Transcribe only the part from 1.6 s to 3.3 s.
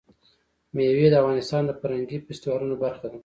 د فرهنګي فستیوالونو برخه ده.